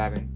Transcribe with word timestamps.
graben. 0.00 0.30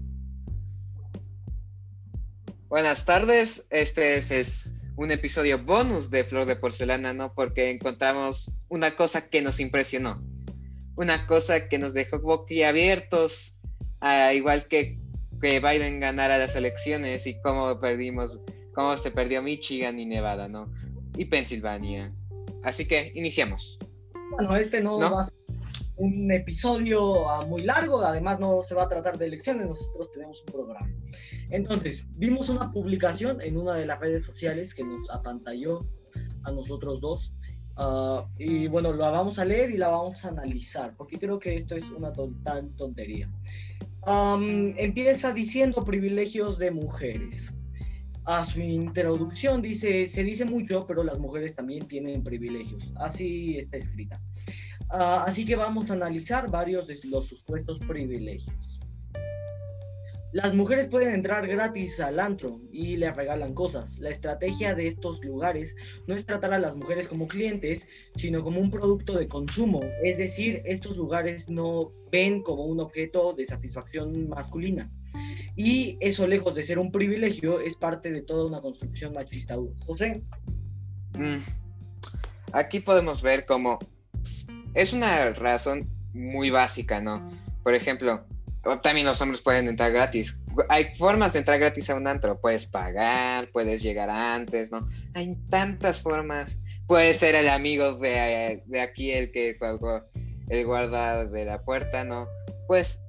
Buenas 2.67 3.05
tardes, 3.05 3.65
este 3.71 4.17
es, 4.17 4.73
un 4.95 5.11
episodio 5.11 5.57
bonus 5.57 6.09
de 6.11 6.23
Flor 6.23 6.45
de 6.45 6.55
Porcelana, 6.55 7.13
¿no? 7.13 7.33
Porque 7.33 7.71
encontramos 7.71 8.51
una 8.69 8.95
cosa 8.95 9.27
que 9.27 9.41
nos 9.41 9.59
impresionó, 9.59 10.23
una 10.95 11.25
cosa 11.27 11.67
que 11.67 11.79
nos 11.79 11.93
dejó 11.93 12.19
boquiabiertos, 12.19 13.59
a, 14.01 14.33
igual 14.33 14.67
que 14.67 14.99
que 15.41 15.59
Biden 15.59 15.99
ganara 15.99 16.37
las 16.37 16.55
elecciones 16.55 17.27
y 17.27 17.39
cómo 17.41 17.79
perdimos, 17.79 18.39
cómo 18.73 18.97
se 18.97 19.11
perdió 19.11 19.41
Michigan 19.43 19.99
y 19.99 20.05
Nevada, 20.05 20.47
¿no? 20.47 20.71
Y 21.17 21.25
Pensilvania. 21.25 22.13
Así 22.63 22.87
que 22.87 23.11
iniciamos. 23.15 23.77
Bueno, 24.31 24.55
este 24.55 24.81
no, 24.81 24.97
va 24.99 25.21
a 25.21 25.23
ser 25.23 25.34
un 25.97 26.31
episodio 26.31 27.29
ah, 27.29 27.45
muy 27.45 27.63
largo, 27.63 28.01
además 28.01 28.39
no 28.39 28.63
se 28.65 28.75
va 28.75 28.83
a 28.83 28.89
tratar 28.89 29.17
de 29.17 29.27
elecciones, 29.27 29.67
nosotros 29.67 30.11
tenemos 30.11 30.41
un 30.41 30.53
programa. 30.53 30.89
Entonces, 31.49 32.07
vimos 32.15 32.49
una 32.49 32.71
publicación 32.71 33.41
en 33.41 33.57
una 33.57 33.75
de 33.75 33.85
las 33.85 33.99
redes 33.99 34.25
sociales 34.25 34.73
que 34.73 34.83
nos 34.83 35.09
apantalló 35.09 35.87
a 36.43 36.51
nosotros 36.51 37.01
dos. 37.01 37.33
Ah, 37.77 38.27
y 38.37 38.67
bueno, 38.67 38.93
la 38.93 39.11
vamos 39.11 39.39
a 39.39 39.45
leer 39.45 39.71
y 39.71 39.77
la 39.77 39.89
vamos 39.89 40.25
a 40.25 40.29
analizar, 40.29 40.95
porque 40.97 41.17
creo 41.17 41.39
que 41.39 41.55
esto 41.55 41.75
es 41.75 41.89
una 41.91 42.11
total 42.11 42.69
tontería. 42.75 43.29
empieza 44.77 45.33
diciendo 45.33 45.83
privilegios 45.83 46.59
de 46.59 46.71
mujeres. 46.71 47.53
A 48.27 48.43
su 48.43 48.59
introducción 48.59 49.61
dice, 49.61 50.09
se 50.09 50.23
dice 50.23 50.45
mucho, 50.45 50.87
pero 50.87 51.03
las 51.03 51.19
mujeres 51.19 51.55
también 51.55 51.87
tienen 51.87 52.23
privilegios. 52.23 52.91
Así 52.95 53.59
está 53.59 53.77
escrita. 53.77 54.19
Ah, 54.89 55.23
así 55.27 55.45
que 55.45 55.55
vamos 55.55 55.89
a 55.89 55.93
analizar 55.93 56.49
varios 56.49 56.87
de 56.87 56.99
los 57.05 57.29
supuestos 57.29 57.79
privilegios. 57.79 58.79
Las 60.35 60.53
mujeres 60.53 60.89
pueden 60.89 61.13
entrar 61.13 61.47
gratis 61.47 62.01
al 62.01 62.19
antro 62.19 62.59
y 62.69 62.97
les 62.97 63.15
regalan 63.15 63.53
cosas. 63.53 63.99
La 63.99 64.09
estrategia 64.09 64.75
de 64.75 64.87
estos 64.87 65.23
lugares 65.23 65.77
no 66.07 66.13
es 66.13 66.25
tratar 66.25 66.53
a 66.53 66.59
las 66.59 66.75
mujeres 66.75 67.07
como 67.07 67.29
clientes, 67.29 67.87
sino 68.17 68.43
como 68.43 68.59
un 68.59 68.69
producto 68.69 69.17
de 69.17 69.29
consumo. 69.29 69.79
Es 70.03 70.17
decir, 70.17 70.61
estos 70.65 70.97
lugares 70.97 71.49
no 71.49 71.93
ven 72.11 72.43
como 72.43 72.65
un 72.65 72.81
objeto 72.81 73.31
de 73.31 73.47
satisfacción 73.47 74.27
masculina. 74.27 74.91
Y 75.55 75.97
eso, 76.01 76.27
lejos 76.27 76.53
de 76.53 76.65
ser 76.65 76.79
un 76.79 76.91
privilegio, 76.91 77.61
es 77.61 77.77
parte 77.77 78.11
de 78.11 78.21
toda 78.21 78.45
una 78.45 78.59
construcción 78.59 79.13
machista. 79.13 79.55
José. 79.85 80.21
Mm. 81.17 81.45
Aquí 82.51 82.81
podemos 82.81 83.21
ver 83.21 83.45
cómo 83.45 83.79
es 84.75 84.93
una 84.93 85.31
razón 85.31 85.89
muy 86.13 86.49
básica, 86.49 87.01
¿no? 87.01 87.31
Por 87.63 87.73
ejemplo, 87.73 88.25
también 88.81 89.07
los 89.07 89.21
hombres 89.21 89.41
pueden 89.41 89.67
entrar 89.67 89.91
gratis. 89.91 90.39
Hay 90.69 90.95
formas 90.97 91.33
de 91.33 91.39
entrar 91.39 91.59
gratis 91.59 91.89
a 91.89 91.95
un 91.95 92.07
antro. 92.07 92.39
Puedes 92.39 92.65
pagar, 92.65 93.49
puedes 93.51 93.81
llegar 93.81 94.09
antes, 94.09 94.71
¿no? 94.71 94.87
Hay 95.13 95.35
tantas 95.49 96.01
formas. 96.01 96.59
Puedes 96.87 97.17
ser 97.17 97.35
el 97.35 97.49
amigo 97.49 97.93
de, 97.93 98.61
aquí, 98.79 99.11
el 99.11 99.31
que 99.31 99.57
el 100.49 100.65
guarda 100.65 101.25
de 101.25 101.45
la 101.45 101.63
puerta, 101.63 102.03
¿no? 102.03 102.27
Puedes 102.67 103.03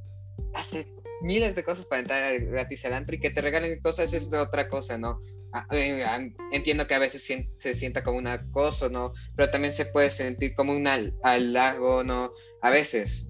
hacer 0.55 0.87
miles 1.27 1.55
de 1.55 1.65
cosas 1.65 1.85
para 1.87 2.03
entrar 2.03 2.39
gratis 2.39 2.85
al 2.85 2.95
antro 2.95 3.17
y 3.17 3.21
que 3.21 3.31
te 3.31 3.41
regalen 3.41 3.81
cosas 3.81 4.15
es 4.15 4.33
otra 4.33 4.69
cosa, 4.69 4.97
¿no? 4.97 5.21
Ah, 5.53 5.67
eh, 5.73 6.05
entiendo 6.53 6.87
que 6.87 6.95
a 6.95 6.99
veces 6.99 7.23
se 7.59 7.75
sienta 7.75 8.03
como 8.03 8.19
un 8.19 8.27
acoso, 8.27 8.89
¿no? 8.89 9.13
Pero 9.37 9.51
también 9.51 9.73
se 9.73 9.87
puede 9.87 10.11
sentir 10.11 10.55
como 10.55 10.73
un 10.73 10.87
halago, 10.87 12.05
¿no? 12.05 12.33
A 12.63 12.71
veces. 12.71 13.29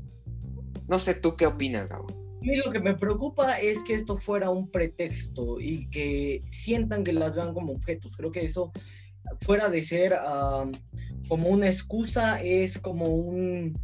No 0.89 0.99
sé, 0.99 1.15
¿tú 1.15 1.37
qué 1.37 1.47
opinas, 1.47 1.89
Gabo? 1.89 2.07
mí 2.47 2.57
lo 2.57 2.71
que 2.71 2.81
me 2.81 2.95
preocupa 2.95 3.59
es 3.59 3.83
que 3.83 3.95
esto 3.95 4.17
fuera 4.17 4.51
un 4.51 4.71
pretexto 4.71 5.61
y 5.61 5.89
que 5.91 6.43
sientan 6.51 7.05
que 7.05 7.13
las 7.13 7.35
vean 7.35 7.53
como 7.53 7.73
objetos. 7.73 8.17
Creo 8.17 8.31
que 8.31 8.45
eso, 8.45 8.73
fuera 9.41 9.69
de 9.69 9.85
ser 9.85 10.17
como 11.29 11.49
una 11.49 11.67
excusa, 11.67 12.41
es 12.41 12.79
como 12.79 13.07
un... 13.07 13.77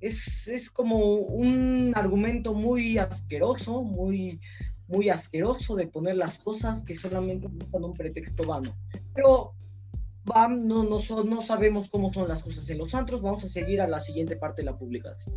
Es, 0.00 0.48
es, 0.48 0.70
como 0.70 1.16
un 1.16 1.92
argumento 1.94 2.54
muy 2.54 2.98
asqueroso, 2.98 3.82
muy, 3.82 4.40
muy 4.86 5.08
asqueroso 5.08 5.76
de 5.76 5.88
poner 5.88 6.16
las 6.16 6.38
cosas 6.38 6.84
que 6.84 6.98
solamente 6.98 7.48
buscan 7.48 7.84
un 7.84 7.94
pretexto 7.94 8.44
vano. 8.44 8.76
Pero 9.14 9.54
no, 10.48 10.84
no, 10.84 11.00
no 11.24 11.42
sabemos 11.42 11.88
cómo 11.88 12.12
son 12.12 12.28
las 12.28 12.42
cosas 12.42 12.68
en 12.70 12.78
los 12.78 12.94
antros, 12.94 13.22
vamos 13.22 13.44
a 13.44 13.48
seguir 13.48 13.80
a 13.80 13.88
la 13.88 14.02
siguiente 14.02 14.36
parte 14.36 14.62
de 14.62 14.66
la 14.66 14.78
publicación 14.78 15.34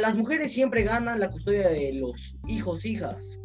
las 0.00 0.16
mujeres 0.16 0.52
siempre 0.52 0.82
ganan 0.82 1.20
la 1.20 1.30
custodia 1.30 1.70
de 1.70 1.92
los 1.94 2.36
hijos, 2.46 2.84
hijas. 2.84 3.40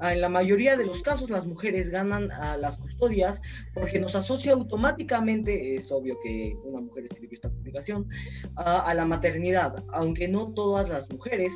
En 0.00 0.20
la 0.20 0.28
mayoría 0.28 0.76
de 0.76 0.86
los 0.86 1.02
casos 1.02 1.30
las 1.30 1.46
mujeres 1.46 1.90
ganan 1.90 2.30
a 2.30 2.56
las 2.56 2.80
custodias 2.80 3.40
porque 3.74 3.98
nos 3.98 4.14
asocia 4.14 4.52
automáticamente, 4.52 5.76
es 5.76 5.90
obvio 5.90 6.18
que 6.22 6.56
una 6.62 6.80
mujer 6.80 7.06
escribió 7.10 7.36
esta 7.36 7.50
publicación, 7.50 8.08
a 8.56 8.92
la 8.94 9.04
maternidad, 9.04 9.84
aunque 9.92 10.28
no 10.28 10.52
todas 10.52 10.88
las 10.88 11.10
mujeres 11.10 11.52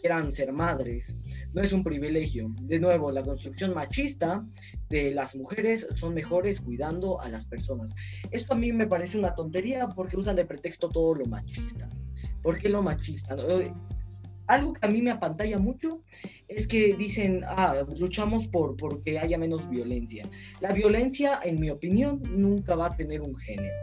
quieran 0.00 0.34
ser 0.34 0.52
madres. 0.52 1.16
No 1.52 1.62
es 1.62 1.72
un 1.72 1.82
privilegio. 1.82 2.50
De 2.62 2.78
nuevo, 2.78 3.10
la 3.10 3.22
construcción 3.22 3.74
machista 3.74 4.44
de 4.88 5.12
las 5.14 5.36
mujeres 5.36 5.86
son 5.94 6.14
mejores 6.14 6.60
cuidando 6.60 7.20
a 7.20 7.28
las 7.28 7.48
personas. 7.48 7.94
Esto 8.30 8.54
a 8.54 8.56
mí 8.56 8.72
me 8.72 8.86
parece 8.86 9.18
una 9.18 9.34
tontería 9.34 9.88
porque 9.88 10.16
usan 10.16 10.36
de 10.36 10.44
pretexto 10.44 10.88
todo 10.88 11.14
lo 11.14 11.26
machista. 11.26 11.88
¿Por 12.42 12.58
qué 12.58 12.68
lo 12.68 12.82
machista? 12.82 13.36
Algo 14.48 14.72
que 14.72 14.86
a 14.86 14.90
mí 14.90 15.02
me 15.02 15.10
apantalla 15.10 15.58
mucho 15.58 16.02
es 16.48 16.66
que 16.66 16.94
dicen, 16.94 17.44
ah, 17.46 17.84
luchamos 17.96 18.48
por 18.48 18.76
porque 18.76 19.18
haya 19.18 19.38
menos 19.38 19.68
violencia. 19.68 20.28
La 20.60 20.72
violencia, 20.72 21.38
en 21.44 21.60
mi 21.60 21.70
opinión, 21.70 22.22
nunca 22.34 22.74
va 22.74 22.86
a 22.86 22.96
tener 22.96 23.20
un 23.20 23.36
género. 23.36 23.74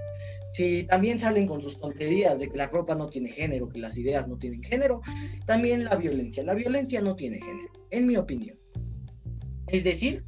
Si 0.53 0.83
también 0.83 1.19
salen 1.19 1.47
con 1.47 1.61
sus 1.61 1.79
tonterías 1.79 2.39
de 2.39 2.49
que 2.49 2.57
la 2.57 2.67
ropa 2.67 2.95
no 2.95 3.09
tiene 3.09 3.29
género, 3.29 3.69
que 3.69 3.79
las 3.79 3.97
ideas 3.97 4.27
no 4.27 4.37
tienen 4.37 4.63
género, 4.63 5.01
también 5.45 5.83
la 5.83 5.95
violencia. 5.95 6.43
La 6.43 6.55
violencia 6.55 7.01
no 7.01 7.15
tiene 7.15 7.39
género, 7.39 7.71
en 7.91 8.05
mi 8.05 8.17
opinión. 8.17 8.57
Es 9.67 9.83
decir, 9.83 10.25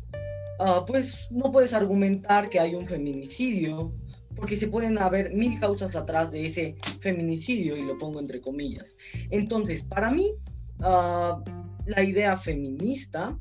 ah, 0.60 0.84
pues 0.86 1.28
no 1.32 1.52
puedes 1.52 1.74
argumentar 1.74 2.50
que 2.50 2.60
hay 2.60 2.76
un 2.76 2.88
feminicidio 2.88 3.94
porque 4.38 4.60
se 4.60 4.68
pueden 4.68 4.98
haber 5.00 5.34
mil 5.34 5.60
causas 5.60 5.96
atrás 5.96 6.32
de 6.32 6.46
ese 6.46 6.76
feminicidio, 7.02 7.76
y 7.76 7.84
lo 7.84 7.98
pongo 7.98 8.20
entre 8.20 8.40
comillas. 8.40 8.96
Entonces, 9.30 9.84
para 9.84 10.12
mí, 10.12 10.32
ah, 10.80 11.44
la 11.86 12.04
idea 12.04 12.38
feminista 12.38 13.38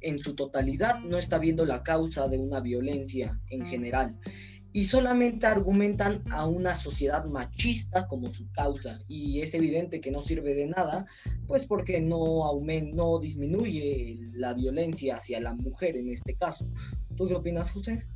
en 0.00 0.18
su 0.18 0.34
totalidad 0.34 0.98
no 1.00 1.18
está 1.18 1.38
viendo 1.38 1.64
la 1.64 1.82
causa 1.82 2.28
de 2.28 2.38
una 2.38 2.60
violencia 2.60 3.38
en 3.50 3.64
general 3.64 4.16
y 4.72 4.84
solamente 4.84 5.46
argumentan 5.46 6.22
a 6.30 6.46
una 6.46 6.78
sociedad 6.78 7.24
machista 7.24 8.06
como 8.06 8.32
su 8.32 8.50
causa 8.52 9.00
y 9.08 9.40
es 9.40 9.54
evidente 9.54 10.00
que 10.00 10.10
no 10.10 10.22
sirve 10.22 10.54
de 10.54 10.68
nada 10.68 11.06
pues 11.46 11.66
porque 11.66 12.00
no 12.00 12.44
aumenta, 12.44 12.94
no 12.94 13.18
disminuye 13.18 14.18
la 14.32 14.54
violencia 14.54 15.16
hacia 15.16 15.40
la 15.40 15.54
mujer 15.54 15.96
en 15.96 16.10
este 16.12 16.34
caso. 16.34 16.66
¿Tú 17.16 17.26
qué 17.26 17.34
opinas, 17.34 17.70
José? 17.72 18.06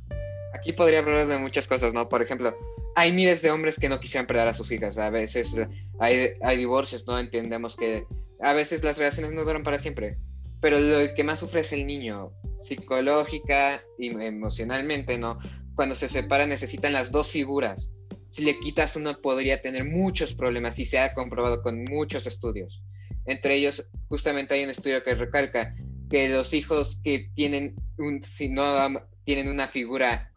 Aquí 0.55 0.73
podría 0.73 0.99
hablar 0.99 1.27
de 1.27 1.37
muchas 1.37 1.67
cosas, 1.67 1.93
¿no? 1.93 2.09
Por 2.09 2.21
ejemplo, 2.21 2.57
hay 2.95 3.11
miles 3.11 3.41
de 3.41 3.51
hombres 3.51 3.77
que 3.77 3.89
no 3.89 3.99
quisieran 3.99 4.27
perder 4.27 4.47
a 4.47 4.53
sus 4.53 4.71
hijas. 4.71 4.97
A 4.97 5.09
veces 5.09 5.55
eh, 5.55 5.67
hay, 5.99 6.29
hay 6.41 6.57
divorcios, 6.57 7.05
¿no? 7.07 7.19
Entendemos 7.19 7.75
que 7.75 8.05
a 8.41 8.53
veces 8.53 8.83
las 8.83 8.97
relaciones 8.97 9.33
no 9.33 9.43
duran 9.43 9.63
para 9.63 9.79
siempre. 9.79 10.17
Pero 10.61 10.79
lo 10.79 11.13
que 11.13 11.23
más 11.23 11.39
sufre 11.39 11.61
es 11.61 11.73
el 11.73 11.85
niño, 11.85 12.31
psicológica 12.61 13.81
y 13.99 14.09
emocionalmente, 14.09 15.17
¿no? 15.17 15.39
Cuando 15.75 15.95
se 15.95 16.09
separan 16.09 16.49
necesitan 16.49 16.93
las 16.93 17.11
dos 17.11 17.29
figuras. 17.29 17.91
Si 18.29 18.43
le 18.43 18.59
quitas 18.59 18.95
uno 18.95 19.15
podría 19.21 19.61
tener 19.61 19.85
muchos 19.85 20.33
problemas 20.33 20.79
y 20.79 20.85
se 20.85 20.99
ha 20.99 21.13
comprobado 21.13 21.61
con 21.61 21.83
muchos 21.83 22.27
estudios. 22.27 22.83
Entre 23.25 23.55
ellos, 23.55 23.89
justamente 24.07 24.53
hay 24.53 24.63
un 24.63 24.69
estudio 24.69 25.03
que 25.03 25.15
recalca 25.15 25.75
que 26.09 26.29
los 26.29 26.53
hijos 26.53 26.99
que 27.03 27.29
tienen 27.35 27.75
un, 27.97 28.23
si 28.23 28.49
no 28.49 28.65
tienen 29.23 29.49
una 29.49 29.67
figura 29.67 30.31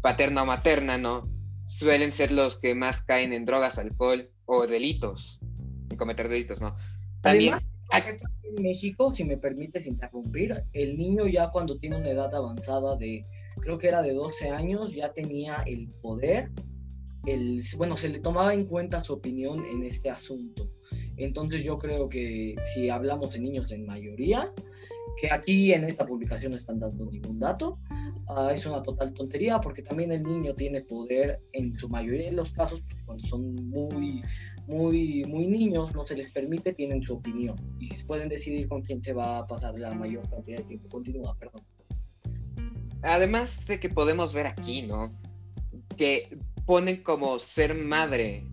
paterna 0.00 0.42
o 0.42 0.46
materna, 0.46 0.98
¿no? 0.98 1.28
Suelen 1.68 2.12
ser 2.12 2.32
los 2.32 2.58
que 2.58 2.74
más 2.74 3.04
caen 3.04 3.32
en 3.32 3.44
drogas, 3.44 3.78
alcohol 3.78 4.30
o 4.46 4.66
delitos, 4.66 5.38
en 5.90 5.96
cometer 5.96 6.28
delitos, 6.28 6.60
¿no? 6.60 6.76
También... 7.20 7.54
en 7.94 8.62
México, 8.62 9.14
si 9.14 9.24
me 9.24 9.36
permites 9.36 9.86
interrumpir, 9.86 10.64
el 10.72 10.96
niño 10.96 11.26
ya 11.26 11.50
cuando 11.50 11.78
tiene 11.78 11.96
una 11.96 12.10
edad 12.10 12.34
avanzada 12.34 12.96
de, 12.96 13.26
creo 13.60 13.78
que 13.78 13.88
era 13.88 14.02
de 14.02 14.14
12 14.14 14.50
años, 14.50 14.94
ya 14.94 15.12
tenía 15.12 15.62
el 15.66 15.88
poder, 16.02 16.50
el, 17.26 17.62
bueno, 17.76 17.96
se 17.96 18.08
le 18.08 18.20
tomaba 18.20 18.54
en 18.54 18.66
cuenta 18.66 19.04
su 19.04 19.14
opinión 19.14 19.64
en 19.66 19.82
este 19.82 20.10
asunto. 20.10 20.70
Entonces 21.16 21.64
yo 21.64 21.78
creo 21.78 22.08
que 22.08 22.54
si 22.72 22.88
hablamos 22.88 23.34
de 23.34 23.40
niños 23.40 23.72
en 23.72 23.84
mayoría, 23.84 24.50
que 25.20 25.30
aquí 25.30 25.72
en 25.72 25.84
esta 25.84 26.06
publicación 26.06 26.52
no 26.52 26.58
están 26.58 26.78
dando 26.78 27.06
ningún 27.06 27.38
dato, 27.38 27.78
Ah, 28.30 28.50
es 28.52 28.66
una 28.66 28.82
total 28.82 29.14
tontería 29.14 29.58
porque 29.58 29.80
también 29.80 30.12
el 30.12 30.22
niño 30.22 30.54
tiene 30.54 30.82
poder 30.82 31.40
en 31.52 31.78
su 31.78 31.88
mayoría 31.88 32.26
de 32.26 32.32
los 32.32 32.52
casos, 32.52 32.84
cuando 33.06 33.26
son 33.26 33.54
muy 33.70 34.22
muy, 34.66 35.24
muy 35.24 35.46
niños, 35.46 35.94
no 35.94 36.06
se 36.06 36.14
les 36.14 36.30
permite, 36.30 36.74
tienen 36.74 37.02
su 37.02 37.14
opinión. 37.14 37.56
Y 37.78 37.88
pueden 38.02 38.28
decidir 38.28 38.68
con 38.68 38.82
quién 38.82 39.02
se 39.02 39.14
va 39.14 39.38
a 39.38 39.46
pasar 39.46 39.78
la 39.78 39.94
mayor 39.94 40.28
cantidad 40.28 40.58
de 40.58 40.64
tiempo. 40.64 40.90
Continúa, 40.90 41.34
perdón. 41.38 41.62
Además 43.00 43.64
de 43.64 43.80
que 43.80 43.88
podemos 43.88 44.34
ver 44.34 44.46
aquí, 44.46 44.82
¿no? 44.82 45.10
Que 45.96 46.36
ponen 46.66 47.02
como 47.02 47.38
ser 47.38 47.74
madre 47.74 48.46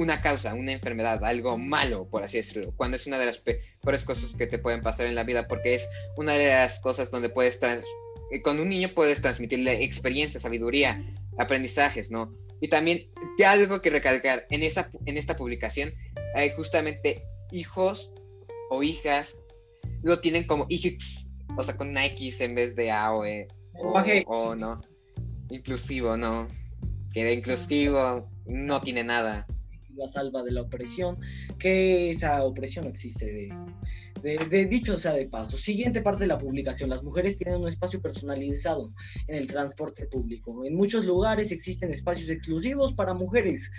una 0.00 0.22
causa, 0.22 0.54
una 0.54 0.72
enfermedad, 0.72 1.22
algo 1.24 1.58
malo, 1.58 2.08
por 2.08 2.24
así 2.24 2.38
decirlo, 2.38 2.72
cuando 2.76 2.96
es 2.96 3.06
una 3.06 3.18
de 3.18 3.26
las 3.26 3.38
peores 3.38 4.02
cosas 4.04 4.34
que 4.34 4.46
te 4.46 4.58
pueden 4.58 4.82
pasar 4.82 5.06
en 5.06 5.14
la 5.14 5.24
vida, 5.24 5.46
porque 5.46 5.74
es 5.74 5.88
una 6.16 6.34
de 6.34 6.48
las 6.48 6.80
cosas 6.80 7.10
donde 7.10 7.28
puedes, 7.28 7.60
trans 7.60 7.84
eh, 8.30 8.40
con 8.40 8.58
un 8.58 8.70
niño 8.70 8.90
puedes 8.94 9.20
transmitirle 9.20 9.84
experiencia, 9.84 10.40
sabiduría, 10.40 11.04
aprendizajes, 11.38 12.10
¿no? 12.10 12.32
Y 12.62 12.68
también 12.68 13.08
algo 13.46 13.82
que 13.82 13.90
recalcar, 13.90 14.46
en, 14.50 14.62
esa, 14.62 14.90
en 15.04 15.18
esta 15.18 15.36
publicación 15.36 15.92
hay 16.34 16.50
justamente 16.50 17.22
hijos 17.52 18.14
o 18.70 18.82
hijas 18.82 19.36
lo 20.02 20.20
tienen 20.20 20.46
como 20.46 20.66
hijos, 20.70 21.28
o 21.56 21.62
sea, 21.62 21.76
con 21.76 21.90
una 21.90 22.06
X 22.06 22.40
en 22.40 22.54
vez 22.54 22.74
de 22.74 22.90
A 22.90 23.12
o 23.12 23.24
E, 23.26 23.48
o, 24.26 24.54
no. 24.54 24.80
Inclusivo, 25.50 26.16
no. 26.16 26.48
Que 27.12 27.32
inclusivo 27.32 28.30
no 28.46 28.80
tiene 28.80 29.04
nada. 29.04 29.46
La 29.96 30.08
salva 30.08 30.42
de 30.42 30.52
la 30.52 30.62
opresión, 30.62 31.18
que 31.58 32.10
esa 32.10 32.42
opresión 32.44 32.86
existe 32.86 33.50
de, 34.22 34.38
de, 34.38 34.66
dicho 34.66 35.00
sea 35.00 35.12
de 35.12 35.26
paso, 35.26 35.56
siguiente 35.56 36.02
parte 36.02 36.20
de 36.20 36.28
la 36.28 36.38
publicación. 36.38 36.90
Las 36.90 37.02
mujeres 37.02 37.38
tienen 37.38 37.60
un 37.60 37.68
espacio 37.68 38.00
personalizado 38.00 38.92
en 39.26 39.36
el 39.36 39.46
transporte 39.46 40.06
público. 40.06 40.64
En 40.64 40.74
muchos 40.74 41.04
lugares 41.04 41.52
existen 41.52 41.92
espacios 41.92 42.30
exclusivos 42.30 42.94
para 42.94 43.14
mujeres, 43.14 43.70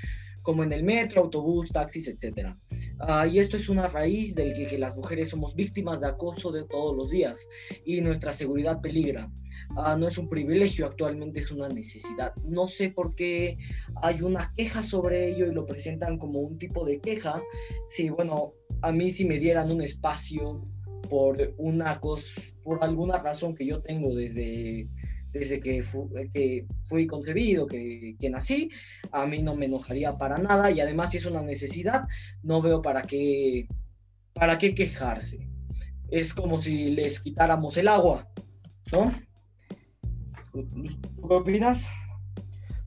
como 0.42 0.64
en 0.64 0.74
el 0.74 0.84
metro, 0.84 1.22
autobús, 1.22 1.72
taxis, 1.72 2.08
etc. 2.08 2.56
Ah, 3.00 3.28
y 3.28 3.40
esto 3.40 3.58
es 3.58 3.70
una 3.70 3.88
raíz 3.88 4.36
del 4.36 4.54
que, 4.54 4.68
que, 4.68 4.78
las 4.78 4.96
mujeres 4.96 5.32
somos 5.32 5.56
víctimas 5.56 6.02
de 6.02 6.08
acoso 6.08 6.52
de 6.52 6.64
todos 6.64 6.96
los 6.96 7.12
días 7.12 7.38
y 7.86 8.02
nuestra 8.02 8.36
seguridad 8.36 8.82
peligra. 8.82 9.32
Ah, 9.78 9.96
no 9.98 10.08
es 10.08 10.18
un 10.18 10.30
privilegio, 10.30 10.86
actualmente 10.86 11.40
es 11.40 11.52
una 11.52 11.70
necesidad. 11.70 12.36
No 12.46 12.68
sé 12.68 12.90
por 12.90 13.16
qué 13.16 13.58
hay 14.02 14.22
una 14.22 14.52
queja 14.56 14.84
sobre 14.84 15.30
ello 15.30 15.48
y 15.48 15.54
lo 15.54 15.66
presentan 15.66 16.18
como 16.18 16.40
un 16.40 16.58
tipo 16.58 16.86
de 16.86 17.00
queja. 17.00 17.42
Sí, 17.90 18.10
bueno, 18.10 18.54
a 18.82 18.92
mí 18.92 19.14
si 19.14 19.26
me 19.26 19.38
dieran 19.38 19.72
un 19.72 19.82
espacio 19.82 20.66
por 21.10 21.54
una 21.58 21.96
cosa, 21.96 22.42
por 22.64 22.84
alguna 22.84 23.18
razón 23.18 23.56
que 23.56 23.66
yo 23.66 23.82
tengo 23.82 24.16
desde, 24.16 24.88
desde 25.32 25.60
que, 25.60 25.84
que 26.34 26.66
fui 26.86 27.08
concebido, 27.08 27.68
que, 27.68 28.16
que, 28.20 28.30
nací, 28.30 28.70
a 29.12 29.26
mí 29.26 29.42
no 29.42 29.56
me 29.56 29.66
enojaría 29.66 30.18
para 30.18 30.38
nada 30.38 30.72
y 30.72 30.82
además 30.82 31.12
si 31.12 31.18
es 31.18 31.26
una 31.26 31.42
necesidad, 31.42 32.04
no 32.44 32.62
veo 32.62 32.82
para 32.82 33.04
qué, 33.04 33.68
para 34.34 34.58
qué 34.58 34.76
quejarse. 34.76 35.48
Es 36.10 36.34
como 36.34 36.62
si 36.62 36.92
les 36.92 37.22
quitáramos 37.22 37.78
el 37.78 37.88
agua, 37.88 38.28
¿no? 38.92 39.12
¿Qué 40.54 41.34
opinas? 41.34 41.88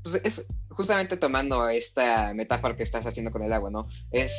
Pues 0.02 0.20
es 0.22 0.46
justamente 0.68 1.16
tomando 1.16 1.68
esta 1.68 2.34
metáfora 2.34 2.76
que 2.76 2.82
estás 2.82 3.06
haciendo 3.06 3.30
con 3.30 3.42
el 3.42 3.52
agua, 3.52 3.70
¿no? 3.70 3.88
Es 4.10 4.34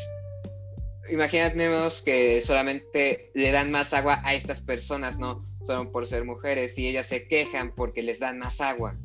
imaginemos 1.09 2.01
que 2.01 2.41
solamente 2.41 3.31
le 3.33 3.51
dan 3.51 3.71
más 3.71 3.93
agua 3.93 4.21
a 4.23 4.33
estas 4.33 4.61
personas, 4.61 5.19
¿no? 5.19 5.45
Solo 5.65 5.91
por 5.91 6.07
ser 6.07 6.25
mujeres 6.25 6.77
y 6.77 6.87
ellas 6.87 7.07
se 7.07 7.27
quejan 7.27 7.73
porque 7.75 8.03
les 8.03 8.19
dan 8.19 8.39
más 8.39 8.61
agua. 8.61 8.95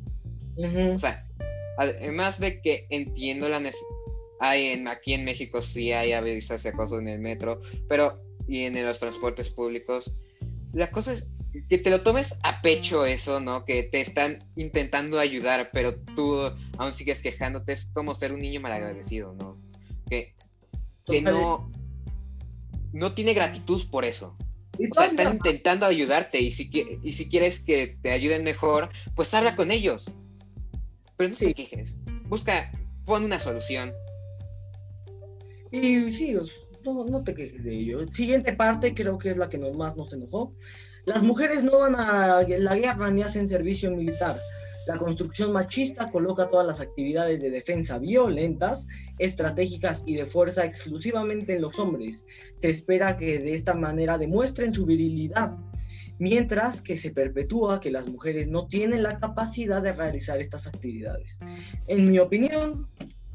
O 0.57 0.99
sea, 0.99 1.23
además 1.77 2.39
de 2.39 2.61
que 2.61 2.85
entiendo 2.89 3.49
la 3.49 3.59
necesidad, 3.59 3.89
hay 4.39 4.67
en, 4.67 4.87
aquí 4.87 5.13
en 5.13 5.23
México 5.23 5.61
sí 5.61 5.91
hay 5.91 6.13
avisas 6.13 6.63
de 6.63 6.69
acoso 6.69 6.99
en 6.99 7.07
el 7.07 7.19
metro, 7.19 7.61
pero 7.87 8.19
y 8.47 8.65
en 8.65 8.85
los 8.85 8.99
transportes 8.99 9.49
públicos, 9.49 10.13
la 10.73 10.89
cosa 10.91 11.13
es 11.13 11.29
que 11.69 11.77
te 11.77 11.89
lo 11.89 12.01
tomes 12.01 12.39
a 12.43 12.61
pecho 12.61 13.05
eso, 13.05 13.39
¿no? 13.39 13.65
Que 13.65 13.83
te 13.83 14.01
están 14.01 14.39
intentando 14.55 15.19
ayudar, 15.19 15.69
pero 15.71 15.95
tú 16.15 16.37
aún 16.77 16.93
sigues 16.93 17.21
quejándote, 17.21 17.73
es 17.73 17.91
como 17.93 18.15
ser 18.15 18.33
un 18.33 18.39
niño 18.39 18.61
malagradecido, 18.61 19.33
¿no? 19.33 19.57
Que, 20.09 20.33
que 21.05 21.21
no 21.21 21.67
no 22.93 23.13
tiene 23.13 23.33
gratitud 23.33 23.89
por 23.89 24.05
eso. 24.05 24.35
O 24.89 24.93
sea, 24.93 25.05
están 25.05 25.33
intentando 25.33 25.85
ayudarte 25.85 26.39
y 26.39 26.51
si, 26.51 26.69
y 27.03 27.13
si 27.13 27.29
quieres 27.29 27.61
que 27.61 27.97
te 28.01 28.11
ayuden 28.11 28.43
mejor, 28.43 28.89
pues 29.15 29.33
habla 29.33 29.55
con 29.55 29.71
ellos. 29.71 30.11
Pero 31.17 31.29
no 31.29 31.35
te 31.35 31.53
quejes. 31.53 31.95
Busca, 32.23 32.71
pon 33.05 33.25
una 33.25 33.39
solución. 33.39 33.91
Y 35.71 36.13
sí, 36.13 36.35
no, 36.83 37.05
no 37.05 37.23
te 37.23 37.33
quejes 37.33 37.63
de 37.63 37.73
ello. 37.73 38.07
Siguiente 38.11 38.53
parte, 38.53 38.93
creo 38.93 39.17
que 39.17 39.31
es 39.31 39.37
la 39.37 39.49
que 39.49 39.57
más 39.57 39.95
nos 39.95 40.13
enojó. 40.13 40.53
Las 41.05 41.23
mujeres 41.23 41.63
no 41.63 41.79
van 41.79 41.95
a 41.95 42.43
la 42.43 42.75
guerra 42.75 43.11
ni 43.11 43.21
hacen 43.21 43.49
servicio 43.49 43.91
militar. 43.91 44.39
La 44.87 44.97
construcción 44.97 45.51
machista 45.51 46.09
coloca 46.09 46.49
todas 46.49 46.65
las 46.65 46.81
actividades 46.81 47.41
de 47.41 47.51
defensa 47.51 47.99
violentas, 47.99 48.87
estratégicas 49.19 50.03
y 50.07 50.15
de 50.15 50.25
fuerza 50.25 50.65
exclusivamente 50.65 51.55
en 51.55 51.61
los 51.61 51.77
hombres. 51.79 52.25
Se 52.55 52.69
espera 52.69 53.15
que 53.15 53.39
de 53.39 53.55
esta 53.55 53.73
manera 53.75 54.17
demuestren 54.17 54.73
su 54.73 54.85
virilidad, 54.85 55.55
mientras 56.17 56.81
que 56.81 56.99
se 56.99 57.11
perpetúa 57.11 57.79
que 57.79 57.91
las 57.91 58.09
mujeres 58.09 58.47
no 58.47 58.67
tienen 58.67 59.03
la 59.03 59.19
capacidad 59.19 59.81
de 59.81 59.93
realizar 59.93 60.41
estas 60.41 60.65
actividades. 60.65 61.39
En 61.87 62.09
mi 62.09 62.17
opinión, 62.17 62.87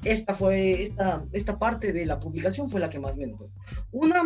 esta 0.04 0.34
fue 0.34 0.82
esta, 0.82 1.25
esta 1.32 1.58
parte 1.58 1.93
de 1.93 2.06
la 2.06 2.19
publicación 2.19 2.69
fue 2.69 2.81
la 2.81 2.90
que 2.90 2.98
más 2.98 3.16
me 3.16 3.25
enojó. 3.25 3.50
Una, 3.93 4.22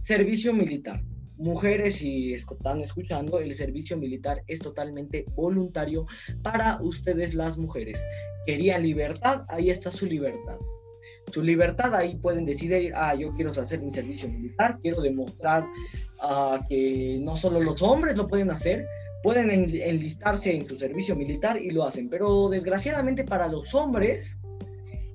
servicio 0.00 0.52
militar 0.52 1.02
mujeres, 1.38 1.96
si 1.96 2.34
están 2.34 2.80
escuchando, 2.80 3.38
el 3.38 3.56
servicio 3.56 3.96
militar 3.96 4.42
es 4.46 4.58
totalmente 4.58 5.24
voluntario 5.34 6.06
para 6.42 6.78
ustedes 6.82 7.34
las 7.34 7.58
mujeres. 7.58 7.98
Querían 8.46 8.82
libertad, 8.82 9.44
ahí 9.48 9.70
está 9.70 9.90
su 9.90 10.06
libertad. 10.06 10.56
Su 11.32 11.42
libertad, 11.42 11.94
ahí 11.94 12.16
pueden 12.16 12.44
decidir, 12.44 12.92
ah, 12.94 13.14
yo 13.14 13.34
quiero 13.34 13.50
hacer 13.50 13.80
mi 13.80 13.92
servicio 13.92 14.28
militar, 14.28 14.78
quiero 14.80 15.00
demostrar 15.00 15.66
ah, 16.20 16.60
que 16.68 17.18
no 17.20 17.36
solo 17.36 17.60
los 17.60 17.82
hombres 17.82 18.16
lo 18.16 18.26
pueden 18.28 18.50
hacer, 18.50 18.86
pueden 19.22 19.50
enlistarse 19.50 20.54
en 20.54 20.68
su 20.68 20.78
servicio 20.78 21.16
militar 21.16 21.60
y 21.60 21.70
lo 21.70 21.84
hacen. 21.84 22.08
Pero 22.08 22.48
desgraciadamente 22.48 23.24
para 23.24 23.48
los 23.48 23.74
hombres, 23.74 24.38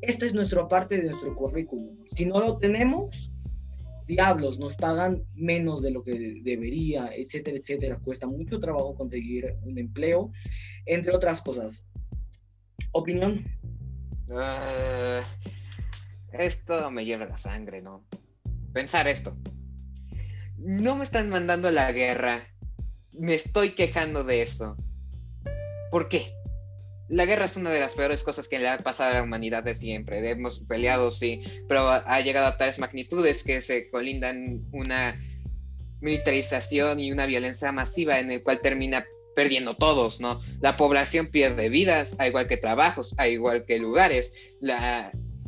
esta 0.01 0.25
es 0.25 0.33
nuestra 0.33 0.67
parte 0.67 0.97
de 0.97 1.09
nuestro 1.09 1.35
currículum. 1.35 1.97
Si 2.07 2.25
no 2.25 2.39
lo 2.39 2.57
tenemos, 2.57 3.32
diablos, 4.05 4.59
nos 4.59 4.75
pagan 4.75 5.23
menos 5.33 5.81
de 5.81 5.91
lo 5.91 6.03
que 6.03 6.41
debería, 6.43 7.09
etcétera, 7.15 7.57
etcétera. 7.57 7.99
Cuesta 7.99 8.27
mucho 8.27 8.59
trabajo 8.59 8.95
conseguir 8.95 9.55
un 9.63 9.77
empleo, 9.77 10.31
entre 10.85 11.13
otras 11.13 11.41
cosas. 11.41 11.87
¿Opinión? 12.91 13.45
Ah, 14.31 15.21
esto 16.31 16.89
me 16.91 17.05
lleva 17.05 17.25
la 17.25 17.37
sangre, 17.37 17.81
¿no? 17.81 18.05
Pensar 18.73 19.07
esto. 19.07 19.37
No 20.57 20.95
me 20.95 21.03
están 21.03 21.29
mandando 21.29 21.67
a 21.67 21.71
la 21.71 21.91
guerra. 21.91 22.47
Me 23.11 23.33
estoy 23.33 23.71
quejando 23.71 24.23
de 24.23 24.41
eso. 24.41 24.75
¿Por 25.91 26.09
qué? 26.09 26.33
La 27.09 27.25
guerra 27.25 27.45
es 27.45 27.57
una 27.57 27.69
de 27.69 27.79
las 27.79 27.93
peores 27.93 28.23
cosas 28.23 28.47
que 28.47 28.59
le 28.59 28.67
ha 28.67 28.77
pasado 28.77 29.11
a 29.11 29.13
la 29.15 29.23
humanidad 29.23 29.63
de 29.63 29.75
siempre. 29.75 30.29
Hemos 30.29 30.59
peleado, 30.59 31.11
sí, 31.11 31.43
pero 31.67 31.87
ha 31.89 32.21
llegado 32.21 32.47
a 32.47 32.57
tales 32.57 32.79
magnitudes 32.79 33.43
que 33.43 33.61
se 33.61 33.89
colindan 33.89 34.61
una 34.71 35.19
militarización 36.01 36.99
y 36.99 37.11
una 37.11 37.25
violencia 37.25 37.71
masiva 37.71 38.19
en 38.19 38.31
el 38.31 38.43
cual 38.43 38.61
termina 38.61 39.05
perdiendo 39.35 39.75
todos, 39.75 40.21
¿no? 40.21 40.41
La 40.59 40.77
población 40.77 41.27
pierde 41.27 41.69
vidas, 41.69 42.15
al 42.19 42.29
igual 42.29 42.47
que 42.47 42.57
trabajos, 42.57 43.15
al 43.17 43.31
igual 43.31 43.65
que 43.65 43.79
lugares. 43.79 44.33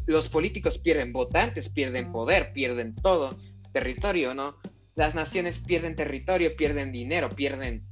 los 0.07 0.27
políticos 0.27 0.77
pierden 0.77 1.13
votantes, 1.13 1.69
pierden 1.69 2.11
poder, 2.11 2.53
pierden 2.53 2.93
todo, 2.95 3.37
territorio, 3.73 4.33
¿no? 4.33 4.57
Las 4.95 5.15
naciones 5.15 5.57
pierden 5.57 5.95
territorio, 5.95 6.55
pierden 6.55 6.91
dinero, 6.91 7.29
pierden 7.29 7.83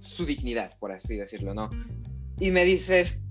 su 0.00 0.26
dignidad, 0.26 0.76
por 0.78 0.92
así 0.92 1.16
decirlo, 1.16 1.54
¿no? 1.54 1.70
Y 2.38 2.50
me 2.50 2.64
dices, 2.64 3.22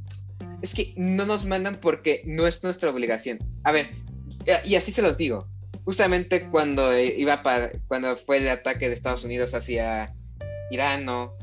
es 0.62 0.76
que 0.76 0.94
no 0.96 1.26
nos 1.26 1.46
mandan 1.46 1.76
porque 1.76 2.22
no 2.26 2.48
es 2.48 2.64
nuestra 2.64 2.90
obligación. 2.90 3.40
A 3.64 3.72
ver, 3.72 3.90
y 4.66 4.76
así 4.76 4.92
se 4.92 5.02
los 5.02 5.18
digo. 5.18 5.48
Justamente 5.84 6.50
cuando 6.50 6.98
iba 6.98 7.42
para, 7.42 7.72
cuando 7.88 8.16
fue 8.16 8.38
el 8.38 8.50
ataque 8.50 8.88
de 8.88 8.94
Estados 8.94 9.24
Unidos 9.24 9.54
hacia 9.54 10.14
Irán 10.70 11.08
o 11.10 11.34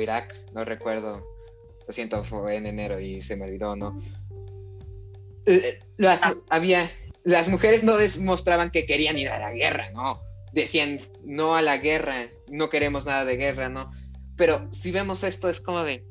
Irak, 0.00 0.34
no 0.52 0.64
recuerdo. 0.64 1.26
Lo 1.86 1.94
siento, 1.94 2.22
fue 2.22 2.56
en 2.56 2.66
enero 2.66 3.00
y 3.00 3.22
se 3.22 3.36
me 3.36 3.46
olvidó, 3.46 3.74
¿no? 3.74 3.98
Eh, 5.46 5.80
las, 5.96 6.20
había, 6.50 6.90
las 7.24 7.48
mujeres 7.48 7.82
no 7.82 7.96
demostraban 7.96 8.70
que 8.70 8.84
querían 8.84 9.18
ir 9.18 9.30
a 9.30 9.38
la 9.38 9.52
guerra, 9.52 9.90
¿no? 9.92 10.20
Decían 10.52 11.00
no 11.24 11.56
a 11.56 11.62
la 11.62 11.78
guerra, 11.78 12.28
no 12.48 12.68
queremos 12.68 13.06
nada 13.06 13.24
de 13.24 13.36
guerra, 13.36 13.70
¿no? 13.70 13.90
Pero 14.36 14.68
si 14.72 14.90
vemos 14.90 15.24
esto 15.24 15.48
es 15.48 15.60
como 15.60 15.82
de, 15.82 16.04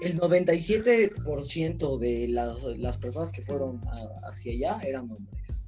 el 0.00 0.18
97% 0.18 1.98
de 1.98 2.28
las, 2.28 2.62
las, 2.78 2.98
personas 2.98 3.32
que 3.32 3.42
fueron 3.42 3.80
hacia 4.22 4.52
allá 4.52 4.80
eran 4.86 5.10
hombres. 5.10 5.60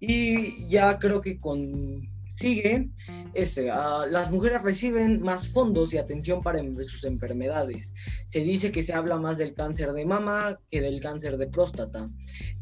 Y 0.00 0.66
ya 0.68 0.98
creo 0.98 1.20
que 1.20 1.40
con 1.40 2.08
sigue 2.38 2.88
ese, 3.34 3.66
las 3.66 4.30
mujeres 4.30 4.62
reciben 4.62 5.20
más 5.20 5.48
fondos 5.48 5.92
y 5.92 5.98
atención 5.98 6.40
para 6.40 6.62
sus 6.84 7.04
enfermedades. 7.04 7.94
Se 8.26 8.40
dice 8.40 8.70
que 8.70 8.86
se 8.86 8.94
habla 8.94 9.16
más 9.16 9.38
del 9.38 9.54
cáncer 9.54 9.92
de 9.92 10.06
mama 10.06 10.60
que 10.70 10.80
del 10.80 11.00
cáncer 11.00 11.36
de 11.36 11.48
próstata. 11.48 12.08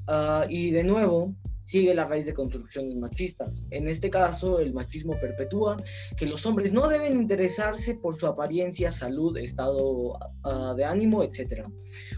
Uh, 0.09 0.49
y 0.49 0.71
de 0.71 0.85
nuevo, 0.85 1.35
sigue 1.67 1.95
la 1.95 2.07
raíz 2.07 2.25
de 2.27 2.33
construcciones 2.33 2.97
machistas. 2.97 3.67
En 3.71 3.89
este 3.89 4.09
caso, 4.09 4.61
el 4.61 4.73
machismo 4.73 5.19
perpetúa 5.21 5.77
que 6.17 6.27
los 6.27 6.47
hombres 6.47 6.73
no 6.73 6.89
deben 6.89 7.21
interesarse 7.21 7.97
por 7.97 8.19
su 8.19 8.27
apariencia, 8.27 8.93
salud, 8.93 9.37
estado 9.37 10.13
uh, 10.45 10.75
de 10.77 10.85
ánimo, 10.85 11.25
etc. 11.25 11.67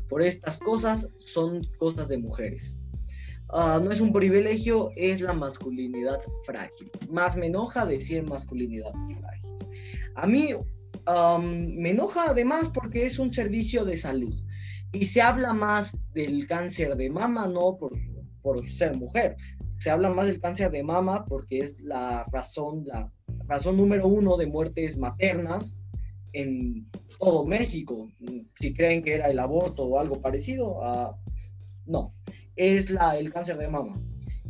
Por 0.09 0.23
estas 0.23 0.59
cosas 0.59 1.09
son 1.19 1.67
cosas 1.79 2.09
de 2.09 2.19
mujeres. 2.19 2.79
Ah, 3.51 3.81
no 3.83 3.91
es 3.91 4.03
un 4.03 4.13
privilegio, 4.13 4.91
es 4.97 5.23
la 5.23 5.33
masculinidad 5.33 6.21
frágil. 6.45 6.91
Más 7.11 7.39
me 7.39 7.47
enoja 7.47 7.87
decir 7.87 8.23
masculinidad 8.25 8.93
frágil. 9.19 9.57
A 10.15 10.27
mí 10.27 10.51
me 11.41 11.91
enoja 11.91 12.27
además 12.29 12.71
porque 12.75 13.07
es 13.07 13.19
un 13.19 13.33
servicio 13.33 13.87
de 13.87 13.99
salud 13.99 14.35
y 14.93 15.07
se 15.07 15.23
habla 15.23 15.55
más 15.55 15.97
del 16.13 16.47
cáncer 16.47 16.97
de 16.97 17.09
mama 17.09 17.47
no 17.47 17.79
por, 17.79 17.93
por 18.49 18.67
ser 18.67 18.97
mujer, 18.97 19.37
se 19.77 19.91
habla 19.91 20.09
más 20.09 20.27
del 20.27 20.41
cáncer 20.41 20.71
de 20.71 20.83
mama 20.83 21.27
porque 21.27 21.59
es 21.59 21.79
la 21.83 22.25
razón, 22.33 22.85
la 22.87 23.13
razón 23.47 23.77
número 23.77 24.09
uno 24.09 24.39
de 24.39 24.47
muertes 24.47 24.97
maternas 24.97 25.77
en 26.33 26.89
todo 27.19 27.45
México. 27.45 28.09
Si 28.59 28.73
creen 28.73 29.03
que 29.03 29.17
era 29.17 29.27
el 29.29 29.39
aborto 29.39 29.85
o 29.85 29.99
algo 29.99 30.23
parecido, 30.23 30.79
uh, 30.79 31.15
no 31.85 32.15
es 32.57 32.89
la, 32.91 33.19
el 33.19 33.31
cáncer 33.35 33.59
de 33.59 33.69
mama. 33.69 34.01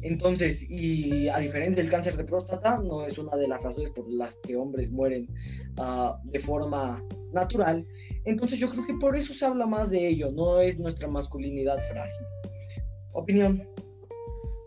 Entonces, 0.01 0.65
y 0.71 1.29
a 1.29 1.39
diferencia 1.39 1.83
del 1.83 1.91
cáncer 1.91 2.17
de 2.17 2.23
próstata, 2.23 2.79
no 2.79 3.05
es 3.05 3.19
una 3.19 3.37
de 3.37 3.49
las 3.49 3.61
razones 3.65 3.91
por 3.91 4.09
las 4.09 4.37
que 4.37 4.55
hombres 4.55 4.93
mueren 4.93 5.29
uh, 5.77 6.13
de 6.31 6.39
forma 6.39 7.03
natural. 7.33 7.85
Entonces, 8.25 8.61
yo 8.61 8.71
creo 8.71 8.87
que 8.87 8.95
por 8.95 9.17
eso 9.17 9.35
se 9.35 9.45
habla 9.45 9.67
más 9.67 9.91
de 9.91 10.07
ello, 10.07 10.31
no 10.31 10.61
es 10.61 10.79
nuestra 10.79 11.09
masculinidad 11.09 11.83
frágil. 11.91 12.27
Opinión. 13.13 13.69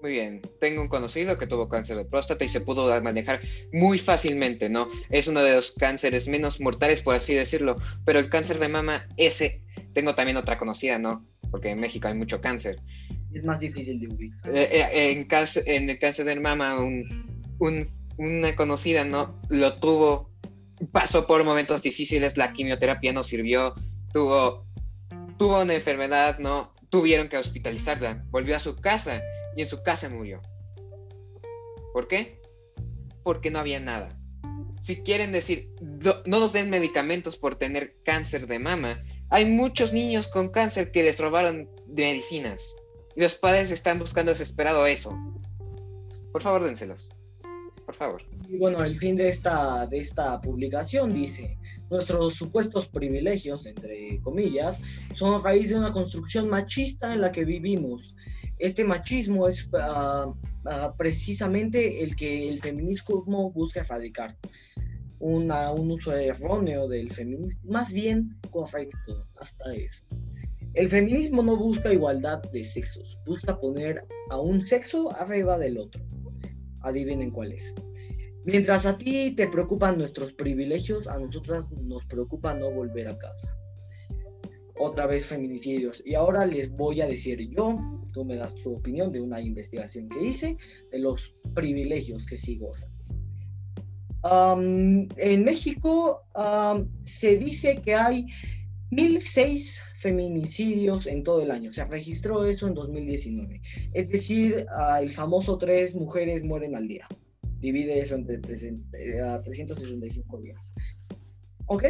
Muy 0.02 0.12
bien, 0.12 0.42
tengo 0.60 0.82
un 0.82 0.88
conocido 0.88 1.38
que 1.38 1.46
tuvo 1.46 1.70
cáncer 1.70 1.98
de 1.98 2.06
próstata 2.06 2.44
y 2.44 2.50
se 2.50 2.62
pudo 2.62 3.00
manejar 3.02 3.42
muy 3.72 4.00
fácilmente, 4.00 4.68
¿no? 4.68 4.90
Es 5.10 5.28
uno 5.28 5.44
de 5.44 5.56
los 5.56 5.72
cánceres 5.72 6.28
menos 6.28 6.60
mortales, 6.60 7.02
por 7.02 7.16
así 7.16 7.36
decirlo, 7.36 7.76
pero 8.04 8.18
el 8.18 8.30
cáncer 8.30 8.58
de 8.58 8.68
mama, 8.68 9.08
ese, 9.18 9.62
tengo 9.94 10.16
también 10.16 10.38
otra 10.38 10.58
conocida, 10.58 10.98
¿no? 10.98 11.26
Porque 11.52 11.70
en 11.70 11.80
México 11.80 12.08
hay 12.08 12.16
mucho 12.16 12.42
cáncer 12.42 12.78
es 13.34 13.46
más 13.46 13.62
difícil 13.62 14.00
de 14.00 14.08
ubicar. 14.08 14.56
Eh, 14.56 14.70
eh, 14.72 15.12
en, 15.12 15.28
en 15.66 15.90
el 15.90 16.00
cáncer 16.00 16.26
de 16.26 16.40
mama, 16.40 16.78
una 18.18 18.56
conocida 18.56 19.06
no 19.06 19.40
lo 19.50 19.76
tuvo, 19.76 20.32
pasó 20.92 21.28
por 21.28 21.44
momentos 21.44 21.82
difíciles, 21.82 22.38
la 22.38 22.54
quimioterapia 22.54 23.14
no 23.14 23.24
sirvió, 23.24 23.76
tuvo, 24.14 24.66
tuvo 25.38 25.62
una 25.62 25.76
enfermedad, 25.76 26.40
no 26.40 26.74
tuvieron 26.90 27.30
que 27.30 27.38
hospitalizarla, 27.38 28.26
volvió 28.32 28.56
a 28.56 28.60
su 28.60 28.76
casa 28.76 29.22
y 29.56 29.62
en 29.62 29.68
su 29.68 29.84
casa 29.84 30.10
murió. 30.10 30.42
¿Por 31.94 32.08
qué? 32.08 32.40
Porque 33.24 33.52
no 33.52 33.60
había 33.60 33.80
nada. 33.80 34.18
Si 34.82 35.04
quieren 35.04 35.32
decir, 35.32 35.70
no 36.26 36.40
nos 36.40 36.54
den 36.54 36.70
medicamentos 36.70 37.38
por 37.38 37.56
tener 37.56 37.96
cáncer 38.04 38.48
de 38.48 38.60
mama, 38.60 39.04
hay 39.30 39.46
muchos 39.46 39.94
niños 39.94 40.28
con 40.28 40.50
cáncer 40.50 40.92
que 40.92 41.04
les 41.04 41.20
robaron 41.20 41.70
medicinas. 41.88 42.76
Y 43.16 43.22
los 43.22 43.36
padres 43.36 43.72
están 43.72 44.00
buscando 44.00 44.32
desesperado 44.32 44.86
eso. 44.86 45.18
Por 46.32 46.42
favor, 46.42 46.64
dénselos. 46.64 47.10
Por 47.86 47.96
favor. 47.96 48.22
Y 48.48 48.58
bueno, 48.58 48.84
el 48.84 48.96
fin 48.96 49.16
de 49.16 49.30
esta, 49.30 49.86
de 49.86 50.00
esta 50.00 50.40
publicación 50.42 51.14
dice, 51.14 51.58
nuestros 51.90 52.36
supuestos 52.36 52.88
privilegios, 52.88 53.66
entre 53.66 54.20
comillas, 54.22 54.82
son 55.14 55.36
a 55.36 55.38
raíz 55.40 55.70
de 55.70 55.76
una 55.76 55.92
construcción 55.92 56.50
machista 56.50 57.14
en 57.14 57.22
la 57.22 57.32
que 57.32 57.46
vivimos. 57.46 58.16
Este 58.62 58.84
machismo 58.86 59.48
es 59.48 59.68
uh, 59.74 60.30
uh, 60.30 60.96
precisamente 60.96 62.04
el 62.04 62.16
que 62.16 62.48
el 62.48 62.60
feminismo 62.60 63.52
busca 63.52 63.80
erradicar. 63.80 64.38
Un 65.18 65.52
uso 65.92 66.16
erróneo 66.16 66.88
del 66.88 67.12
feminismo, 67.12 67.60
más 67.64 67.92
bien 67.92 68.40
correcto, 68.52 69.28
hasta 69.38 69.74
eso. 69.74 70.06
El 70.76 70.92
feminismo 70.92 71.42
no 71.42 71.58
busca 71.58 71.92
igualdad 71.92 72.44
de 72.54 72.68
sexos, 72.68 73.18
busca 73.26 73.60
poner 73.60 74.06
a 74.30 74.38
un 74.38 74.62
sexo 74.62 75.12
arriba 75.16 75.58
del 75.58 75.80
otro. 75.80 76.04
Adivinen 76.82 77.32
cuál 77.32 77.54
es. 77.54 77.74
Mientras 78.46 78.86
a 78.86 78.96
ti 78.96 79.32
te 79.32 79.48
preocupan 79.48 79.98
nuestros 79.98 80.36
privilegios, 80.36 81.08
a 81.08 81.18
nosotras 81.18 81.72
nos 81.72 82.06
preocupa 82.06 82.54
no 82.54 82.70
volver 82.70 83.08
a 83.08 83.18
casa. 83.18 83.58
Otra 84.84 85.06
vez 85.06 85.28
feminicidios. 85.28 86.02
Y 86.04 86.16
ahora 86.16 86.44
les 86.48 86.72
voy 86.72 87.02
a 87.02 87.06
decir 87.06 87.40
yo, 87.50 87.80
tú 88.14 88.26
me 88.26 88.36
das 88.36 88.56
tu 88.56 88.74
opinión 88.74 89.12
de 89.12 89.22
una 89.22 89.40
investigación 89.40 90.10
que 90.10 90.26
hice, 90.26 90.58
de 90.92 90.98
los 90.98 91.36
privilegios 91.54 92.26
que 92.26 92.42
sí 92.42 92.58
gozan. 92.58 92.90
en 95.18 95.44
México 95.44 96.24
se 97.02 97.38
dice 97.38 97.76
que 97.76 97.94
hay 97.94 98.26
1006 98.90 99.84
feminicidios 100.00 101.06
en 101.06 101.24
todo 101.24 101.44
el 101.44 101.52
año. 101.52 101.72
Se 101.72 101.86
registró 101.86 102.44
eso 102.46 102.68
en 102.68 102.74
2019. 102.74 103.62
Es 103.94 104.10
decir, 104.10 104.66
el 105.00 105.12
famoso 105.12 105.60
tres 105.60 105.96
mujeres 105.96 106.44
mueren 106.44 106.76
al 106.76 106.88
día. 106.88 107.08
Divide 107.60 108.00
eso 108.00 108.16
entre 108.16 108.40
365 108.40 108.98
eh, 108.98 110.42
días. 110.42 110.74
¿Ok? 111.68 111.84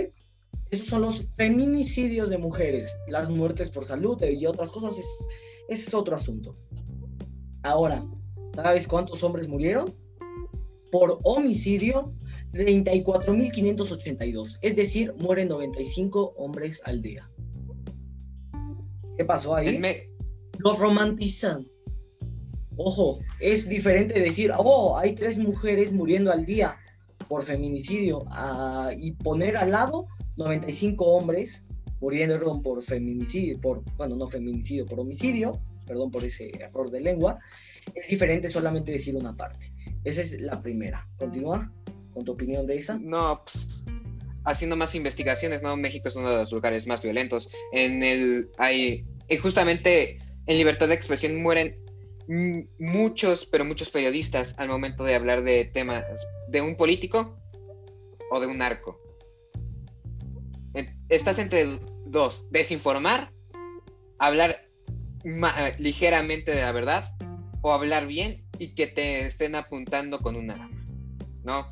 Esos 0.72 0.88
son 0.88 1.02
los 1.02 1.28
feminicidios 1.36 2.30
de 2.30 2.38
mujeres. 2.38 2.96
Las 3.08 3.30
muertes 3.30 3.70
por 3.70 3.88
salud 3.88 4.22
y 4.24 4.46
otras 4.46 4.72
cosas 4.72 4.98
es, 4.98 5.28
es 5.68 5.94
otro 5.94 6.16
asunto. 6.16 6.56
Ahora, 7.64 8.06
¿sabes 8.56 8.88
cuántos 8.88 9.22
hombres 9.24 9.50
murieron? 9.50 9.94
Por 10.90 11.20
homicidio, 11.24 12.14
34.582. 12.54 14.60
Es 14.62 14.78
decir, 14.78 15.14
mueren 15.20 15.50
95 15.50 16.36
hombres 16.38 16.82
al 16.86 17.02
día. 17.02 17.30
¿Qué 19.18 19.26
pasó 19.26 19.56
ahí? 19.56 19.82
Lo 20.58 20.76
romantizan. 20.76 21.68
Ojo, 22.78 23.20
es 23.42 23.68
diferente 23.68 24.20
decir, 24.20 24.52
oh, 24.58 24.98
hay 24.98 25.16
tres 25.16 25.38
mujeres 25.38 25.92
muriendo 25.92 26.32
al 26.32 26.46
día 26.46 26.78
por 27.28 27.44
feminicidio 27.44 28.24
ah, 28.30 28.92
y 28.98 29.12
poner 29.12 29.58
al 29.58 29.72
lado 29.72 30.08
95 30.42 31.06
hombres 31.06 31.64
muriendo 32.00 32.62
por 32.62 32.82
feminicidio, 32.84 33.62
por, 33.62 33.84
bueno, 33.96 34.16
no 34.16 34.28
feminicidio, 34.28 34.86
por 34.86 35.00
homicidio, 35.00 35.62
perdón 35.86 36.12
por 36.12 36.24
ese 36.24 36.52
error 36.60 36.90
de 36.90 37.00
lengua, 37.00 37.40
es 37.94 38.08
diferente 38.08 38.50
solamente 38.50 38.92
decir 38.92 39.16
una 39.16 39.36
parte. 39.36 39.72
Esa 40.04 40.22
es 40.22 40.42
la 40.42 40.60
primera. 40.60 41.08
Continúa 41.18 41.72
con 42.14 42.26
tu 42.26 42.32
opinión 42.32 42.66
de 42.66 42.78
esa. 42.78 42.98
No, 42.98 43.44
pues, 43.44 43.84
haciendo 44.46 44.76
más 44.76 44.96
investigaciones, 44.96 45.62
¿no? 45.62 45.78
México 45.78 46.08
es 46.08 46.16
uno 46.16 46.30
de 46.32 46.38
los 46.38 46.52
lugares 46.52 46.88
más 46.88 47.04
violentos. 47.04 47.50
En 47.72 48.04
el 48.04 48.50
hay 48.58 49.06
justamente 49.42 50.18
en 50.48 50.58
libertad 50.58 50.88
de 50.88 50.96
expresión 50.96 51.42
mueren 51.42 51.78
muchos, 52.80 53.46
pero 53.46 53.66
muchos 53.66 53.90
periodistas 53.90 54.56
al 54.58 54.70
momento 54.70 55.04
de 55.04 55.16
hablar 55.16 55.44
de 55.44 55.66
temas 55.66 56.04
de 56.48 56.62
un 56.62 56.78
político 56.78 57.38
o 58.30 58.40
de 58.40 58.48
un 58.48 58.58
narco. 58.60 59.01
Estás 61.10 61.40
entre 61.40 61.80
dos, 62.06 62.50
desinformar, 62.52 63.32
hablar 64.20 64.66
ligeramente 65.78 66.52
de 66.52 66.62
la 66.62 66.72
verdad 66.72 67.14
o 67.62 67.74
hablar 67.74 68.08
bien 68.08 68.46
y 68.58 68.70
que 68.70 68.88
te 68.88 69.26
estén 69.26 69.56
apuntando 69.56 70.20
con 70.20 70.36
un 70.36 70.50
arma, 70.52 70.86
¿no? 71.44 71.66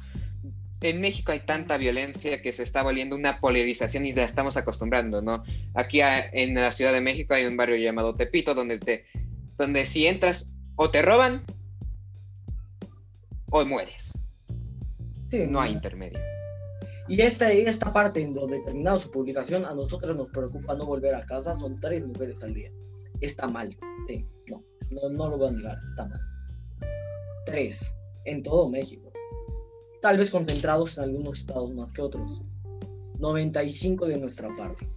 en 0.81 1.01
México 1.01 1.31
hay 1.31 1.41
tanta 1.41 1.77
violencia 1.77 2.41
que 2.41 2.53
se 2.53 2.63
está 2.63 2.83
volviendo 2.83 3.15
una 3.15 3.39
polarización 3.39 4.05
y 4.05 4.13
la 4.13 4.23
estamos 4.23 4.55
acostumbrando, 4.55 5.21
¿no? 5.21 5.43
Aquí 5.73 5.99
en 6.01 6.55
la 6.55 6.71
Ciudad 6.71 6.93
de 6.93 7.01
México 7.01 7.33
hay 7.33 7.45
un 7.45 7.57
barrio 7.57 7.75
llamado 7.75 8.15
Tepito 8.15 8.55
donde 8.55 8.79
te 8.79 9.05
donde 9.57 9.85
si 9.85 10.07
entras 10.07 10.51
o 10.75 10.89
te 10.89 11.01
roban 11.01 11.43
o 13.49 13.65
mueres. 13.65 14.25
Sí, 15.29 15.45
no 15.47 15.59
hay 15.59 15.73
intermedio. 15.73 16.19
Y 17.09 17.21
esta, 17.21 17.51
esta 17.51 17.91
parte 17.91 18.21
en 18.21 18.33
donde 18.33 18.61
terminado 18.61 19.01
su 19.01 19.11
publicación, 19.11 19.65
a 19.65 19.73
nosotros 19.73 20.15
nos 20.15 20.29
preocupa 20.29 20.75
no 20.75 20.85
volver 20.85 21.15
a 21.15 21.25
casa, 21.25 21.57
son 21.59 21.79
tres 21.79 22.05
mujeres 22.05 22.43
al 22.43 22.53
día. 22.53 22.71
Está 23.19 23.47
mal, 23.47 23.75
sí, 24.07 24.25
no, 24.47 24.63
no, 24.91 25.09
no 25.09 25.29
lo 25.29 25.37
voy 25.37 25.49
a 25.49 25.51
negar, 25.51 25.77
está 25.89 26.05
mal. 26.05 26.21
Tres, 27.45 27.91
en 28.25 28.43
todo 28.43 28.69
México 28.69 29.09
tal 30.01 30.17
vez 30.17 30.31
concentrados 30.31 30.97
en 30.97 31.05
algunos 31.05 31.39
estados 31.39 31.73
más 31.73 31.93
que 31.93 32.01
otros. 32.01 32.43
95 33.19 34.07
de 34.07 34.17
nuestra 34.17 34.55
parte. 34.55 34.87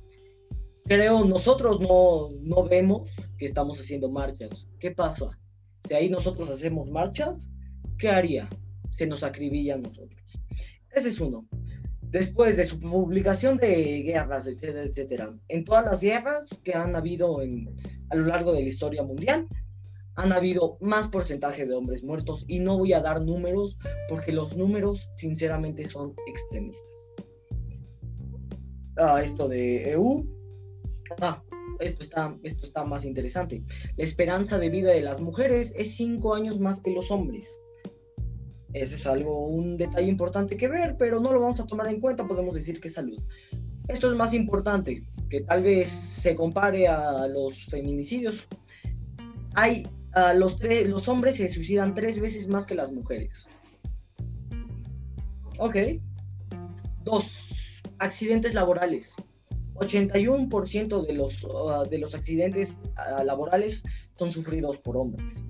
creo 0.85 1.25
nosotros 1.25 1.81
no, 1.81 2.31
no 2.41 2.65
vemos 2.69 3.11
que 3.37 3.47
estamos 3.47 3.81
haciendo 3.81 4.09
marchas. 4.11 4.69
¿Qué 4.79 4.93
pasa? 4.93 5.39
Si 5.87 5.95
ahí 5.95 6.09
nosotros 6.09 6.51
hacemos 6.51 6.91
marchas, 6.91 7.51
¿qué 7.99 8.09
haría? 8.09 8.49
Se 8.91 9.07
nos 9.07 9.25
acribilla 9.25 9.75
a 9.75 9.79
nosotros. 9.79 10.39
Ese 10.91 11.09
es 11.09 11.21
uno. 11.21 11.49
Después 12.13 12.59
de 12.59 12.67
su 12.67 12.79
publicación 12.79 13.57
de 13.57 14.03
guerras, 14.03 14.47
etcétera, 14.47 14.85
etcétera, 14.85 15.35
en 15.49 15.65
todas 15.65 15.87
las 15.87 16.03
guerras 16.03 16.61
que 16.63 16.75
han 16.75 16.95
habido 16.95 17.41
en, 17.41 17.75
a 18.11 18.17
lo 18.17 18.27
largo 18.27 18.53
de 18.53 18.63
la 18.63 18.69
historia 18.69 19.03
mundial, 19.03 19.49
han 20.17 20.31
habido 20.31 20.77
más 20.83 21.09
porcentaje 21.09 21.65
de 21.65 21.75
hombres 21.75 22.05
muertos 22.05 22.45
y 22.47 22.59
no 22.59 22.77
voy 22.77 22.93
a 22.93 23.01
dar 23.01 23.23
números 23.23 23.79
porque 24.11 24.31
los 24.31 24.55
números 24.59 25.09
sinceramente 25.17 25.89
son 25.89 26.15
extremistas. 26.27 27.11
Ah, 28.99 29.23
esto 29.25 29.49
de 29.49 29.93
EU. 29.93 30.27
Ah, 31.23 31.43
esto 31.81 32.03
está, 32.03 32.37
esto 32.43 32.67
está 32.67 32.85
más 32.85 33.07
interesante. 33.07 33.63
La 33.97 34.05
esperanza 34.05 34.59
de 34.59 34.69
vida 34.69 34.91
de 34.91 35.01
las 35.01 35.23
mujeres 35.23 35.73
es 35.79 35.97
cinco 35.97 36.35
años 36.35 36.61
más 36.61 36.83
que 36.83 36.91
los 36.91 37.11
hombres. 37.11 37.59
Ese 38.73 38.95
es 38.97 39.07
algo, 39.07 39.47
un 39.47 39.77
detalle 39.77 40.09
importante 40.09 40.57
que 40.57 40.69
ver, 40.69 40.97
pero 40.97 41.21
no 41.21 41.33
lo 41.33 41.41
vamos 41.41 41.61
a 41.61 41.67
tomar 41.67 41.89
en 41.89 42.01
cuenta, 42.01 42.27
podemos 42.27 42.55
decir 42.55 42.81
que 42.81 42.89
es 42.89 42.95
salud. 42.95 43.21
Esto 43.89 44.11
es 44.11 44.17
más 44.17 44.33
importante, 44.33 45.03
que 45.29 45.43
tal 45.43 45.63
vez 45.63 45.91
se 45.91 46.35
compare 46.35 46.89
a 46.89 47.27
los 47.29 47.65
feminicidios. 47.67 48.49
Hay, 49.55 49.87
los, 50.35 50.59
los 50.87 51.09
hombres 51.09 51.37
se 51.37 51.53
suicidan 51.53 51.95
tres 51.95 52.21
veces 52.21 52.49
más 52.49 52.67
que 52.67 52.75
las 52.75 52.93
mujeres. 52.93 53.47
Ok. 55.59 55.77
Dos, 57.05 57.53
accidentes 57.99 58.55
laborales. 58.55 59.15
81% 59.75 61.07
de 61.07 61.13
los, 61.15 61.45
uh, 61.45 61.89
de 61.89 61.99
los 61.99 62.15
accidentes 62.15 62.79
uh, 62.97 63.25
laborales 63.25 63.83
son 64.17 64.31
sufridos 64.31 64.79
por 64.79 64.97
hombres. 64.97 65.43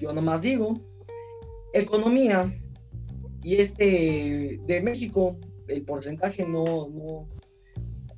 Yo 0.00 0.12
nomás 0.12 0.42
digo, 0.42 0.80
economía, 1.72 2.52
y 3.42 3.56
este 3.56 4.60
de 4.66 4.80
México, 4.80 5.38
el 5.68 5.84
porcentaje 5.84 6.46
no, 6.46 6.88
no 6.88 7.28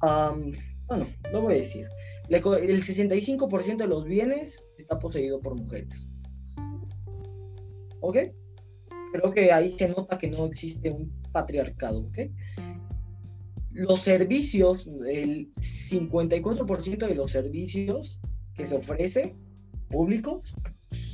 bueno, 0.01 1.07
no 1.33 1.43
voy 1.43 1.55
a 1.55 1.63
decir. 1.63 1.87
El 2.29 2.43
65% 2.43 3.77
de 3.77 3.87
los 3.87 4.05
bienes 4.05 4.65
está 4.79 4.99
poseído 4.99 5.41
por 5.41 5.55
mujeres. 5.55 6.09
¿Ok? 8.01 8.17
Creo 9.13 9.33
que 9.33 9.53
ahí 9.53 9.75
se 9.79 9.89
nota 9.89 10.19
que 10.19 10.31
no 10.31 10.47
existe 10.47 10.91
un 10.91 11.13
patriarcado, 11.33 12.01
¿ok? 12.01 12.19
los 13.79 14.01
servicios, 14.01 14.89
el 15.07 15.53
54% 15.53 17.07
de 17.07 17.15
los 17.15 17.31
servicios 17.31 18.19
que 18.55 18.67
se 18.67 18.77
ofrece 18.77 19.37
públicos 19.89 20.53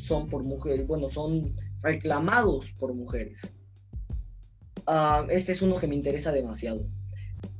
son 0.06 0.28
por 0.28 0.42
mujeres, 0.42 0.86
bueno, 0.86 1.10
son 1.10 1.54
reclamados 1.82 2.72
por 2.72 2.94
mujeres. 2.94 3.52
Ah, 4.86 5.26
este 5.30 5.52
es 5.52 5.62
uno 5.62 5.76
que 5.76 5.86
me 5.86 5.94
interesa 5.94 6.32
demasiado. 6.32 6.86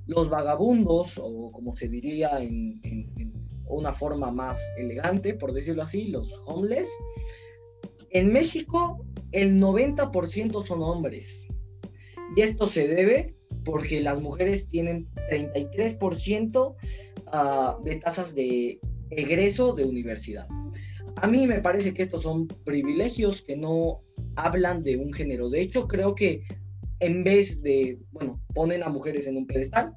Los 0.07 0.29
vagabundos, 0.29 1.19
o 1.19 1.51
como 1.53 1.75
se 1.77 1.89
diría 1.89 2.39
en, 2.43 2.81
en 2.83 3.33
una 3.67 3.93
forma 3.93 4.31
más 4.31 4.61
elegante, 4.79 5.35
por 5.35 5.53
decirlo 5.53 5.83
así, 5.83 6.07
los 6.07 6.41
homeless, 6.47 6.93
en 8.11 8.33
México 8.33 9.05
el 9.33 9.61
90% 9.61 10.67
son 10.67 10.83
hombres. 10.83 11.47
Y 12.37 12.41
esto 12.41 12.67
se 12.67 12.89
debe 12.89 13.35
porque 13.65 14.01
las 14.01 14.21
mujeres 14.21 14.69
tienen 14.69 15.09
33% 15.31 16.75
ah, 17.27 17.79
de 17.83 17.97
tasas 17.97 18.35
de 18.35 18.81
egreso 19.11 19.75
de 19.75 19.85
universidad. 19.85 20.47
A 21.25 21.27
mí 21.27 21.47
me 21.47 21.63
parece 21.63 21.95
que 21.95 22.03
estos 22.03 22.25
son 22.25 22.47
privilegios 22.47 23.41
que 23.41 23.57
no 23.57 24.03
hablan 24.37 24.83
de 24.83 24.99
un 24.99 25.11
género. 25.11 25.49
De 25.49 25.63
hecho, 25.63 25.89
creo 25.89 26.15
que 26.15 26.45
en 27.01 27.25
vez 27.25 27.63
de, 27.63 27.99
bueno, 28.13 28.43
ponen 28.53 28.83
a 28.83 28.91
mujeres 28.91 29.27
en 29.27 29.39
un 29.39 29.47
pedestal, 29.47 29.97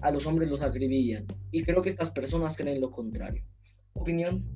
a 0.00 0.12
los 0.12 0.26
hombres 0.26 0.48
los 0.48 0.62
acribillan. 0.62 1.26
Y 1.50 1.64
creo 1.64 1.82
que 1.82 1.90
estas 1.90 2.12
personas 2.12 2.56
creen 2.56 2.80
lo 2.80 2.92
contrario. 2.92 3.42
¿Opinión? 3.94 4.48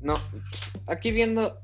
No, 0.00 0.14
aquí 0.88 1.12
viendo, 1.12 1.60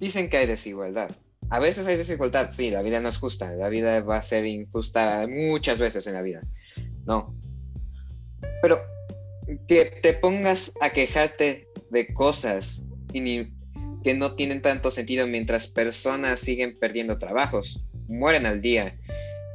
dicen 0.00 0.28
que 0.28 0.38
hay 0.38 0.48
desigualdad. 0.48 1.12
A 1.50 1.60
veces 1.60 1.86
hay 1.86 1.96
desigualdad, 1.96 2.50
sí, 2.50 2.70
la 2.70 2.82
vida 2.82 2.98
no 2.98 3.10
es 3.10 3.18
justa, 3.18 3.54
la 3.54 3.68
vida 3.68 4.00
va 4.00 4.16
a 4.16 4.22
ser 4.22 4.44
injusta 4.44 5.24
muchas 5.28 5.78
veces 5.78 6.04
en 6.08 6.14
la 6.14 6.22
vida. 6.22 6.42
No. 7.06 7.32
Pero 8.60 8.80
que 9.68 10.00
te 10.02 10.14
pongas 10.14 10.72
a 10.80 10.90
quejarte 10.90 11.69
de 11.90 12.12
cosas 12.12 12.84
que 13.12 14.14
no 14.14 14.34
tienen 14.34 14.62
tanto 14.62 14.90
sentido 14.90 15.26
mientras 15.26 15.66
personas 15.66 16.40
siguen 16.40 16.78
perdiendo 16.78 17.18
trabajos, 17.18 17.84
mueren 18.08 18.46
al 18.46 18.60
día, 18.60 18.98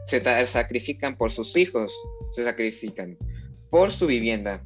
se 0.07 0.21
sacrifican 0.47 1.15
por 1.15 1.31
sus 1.31 1.55
hijos, 1.57 1.93
se 2.31 2.43
sacrifican 2.43 3.17
por 3.69 3.91
su 3.91 4.07
vivienda. 4.07 4.63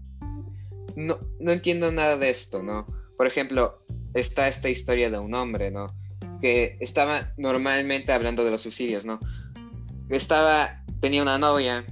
No, 0.96 1.20
no 1.40 1.52
entiendo 1.52 1.92
nada 1.92 2.18
de 2.18 2.30
esto, 2.30 2.62
¿no? 2.62 2.88
Por 3.18 3.28
ejemplo, 3.28 3.86
está 4.14 4.48
esta 4.48 4.70
historia 4.70 5.10
de 5.10 5.20
un 5.20 5.34
hombre, 5.34 5.72
¿no? 5.72 5.88
que 6.40 6.78
estaba 6.80 7.34
normalmente 7.38 8.12
hablando 8.12 8.44
de 8.44 8.52
los 8.52 8.62
suicidios, 8.62 9.06
¿no? 9.06 9.20
Estaba, 10.10 10.84
tenía 11.02 11.22
una 11.22 11.38
novia, 11.38 11.86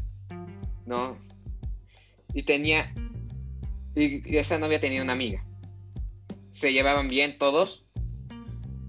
¿no? 0.85 1.17
Y 2.33 2.43
tenía, 2.43 2.93
y 3.95 4.37
esa 4.37 4.57
novia 4.57 4.79
tenía 4.79 5.03
una 5.03 5.13
amiga. 5.13 5.43
Se 6.57 6.73
llevaban 6.73 7.07
bien 7.07 7.37
todos. 7.37 7.85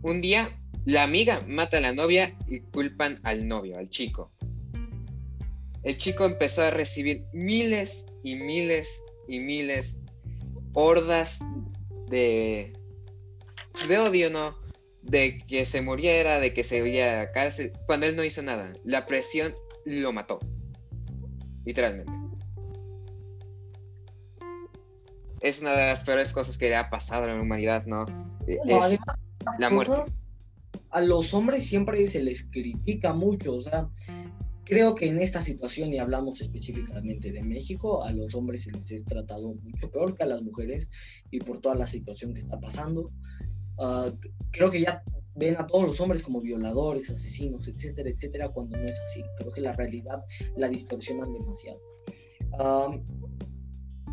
Un 0.00 0.22
día, 0.22 0.58
la 0.86 1.02
amiga 1.02 1.42
mata 1.46 1.76
a 1.76 1.80
la 1.82 1.92
novia 1.92 2.34
y 2.48 2.60
culpan 2.60 3.20
al 3.24 3.46
novio, 3.46 3.76
al 3.76 3.90
chico. 3.90 4.32
El 5.82 5.98
chico 5.98 6.24
empezó 6.24 6.62
a 6.62 6.70
recibir 6.70 7.24
miles 7.34 8.06
y 8.22 8.36
miles 8.36 9.02
y 9.28 9.40
miles 9.40 10.00
hordas 10.72 11.40
de, 12.08 12.72
de 13.86 13.98
odio, 13.98 14.30
¿no? 14.30 14.56
de 15.02 15.44
que 15.46 15.66
se 15.66 15.82
muriera, 15.82 16.40
de 16.40 16.54
que 16.54 16.64
se 16.64 16.78
iría 16.78 17.20
a 17.20 17.32
cárcel, 17.32 17.72
cuando 17.84 18.06
él 18.06 18.16
no 18.16 18.24
hizo 18.24 18.40
nada. 18.40 18.72
La 18.82 19.04
presión 19.04 19.54
lo 19.84 20.10
mató. 20.14 20.40
Literalmente. 21.66 22.17
Es 25.40 25.60
una 25.60 25.72
de 25.72 25.86
las 25.86 26.02
peores 26.02 26.32
cosas 26.32 26.58
que 26.58 26.68
le 26.68 26.76
ha 26.76 26.90
pasado 26.90 27.24
a 27.24 27.26
la 27.28 27.40
humanidad, 27.40 27.86
¿no? 27.86 28.06
es 28.46 28.58
la 29.58 29.70
muerte. 29.70 30.12
A 30.90 31.00
los 31.00 31.34
hombres 31.34 31.66
siempre 31.66 32.08
se 32.10 32.22
les 32.22 32.44
critica 32.50 33.12
mucho, 33.12 33.54
o 33.54 33.60
sea, 33.60 33.88
creo 34.68 34.94
que 34.94 35.08
en 35.08 35.18
esta 35.18 35.40
situación, 35.40 35.92
y 35.92 35.98
hablamos 35.98 36.40
específicamente 36.40 37.32
de 37.32 37.42
México, 37.42 38.04
a 38.04 38.12
los 38.12 38.34
hombres 38.34 38.64
se 38.64 38.72
les 38.72 39.02
ha 39.02 39.08
tratado 39.08 39.54
mucho 39.54 39.90
peor 39.90 40.14
que 40.14 40.24
a 40.24 40.26
las 40.26 40.42
mujeres 40.42 40.90
y 41.30 41.40
por 41.40 41.60
toda 41.60 41.74
la 41.74 41.86
situación 41.86 42.34
que 42.34 42.40
está 42.40 42.60
pasando. 42.60 43.10
Ah, 43.78 44.12
creo 44.50 44.70
que 44.70 44.80
ya 44.80 45.02
ven 45.34 45.56
a 45.56 45.66
todos 45.66 45.86
los 45.86 46.00
hombres 46.00 46.22
como 46.22 46.40
violadores, 46.40 47.10
asesinos, 47.10 47.66
etcétera, 47.68 48.10
etcétera, 48.10 48.50
cuando 48.50 48.76
no 48.76 48.88
es 48.88 49.00
así. 49.06 49.22
Creo 49.38 49.52
que 49.52 49.60
la 49.62 49.72
realidad 49.72 50.22
la 50.56 50.68
distorsionan 50.68 51.32
demasiado. 51.32 51.80